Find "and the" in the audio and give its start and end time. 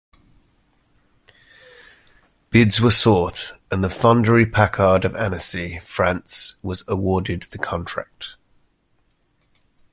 3.69-3.87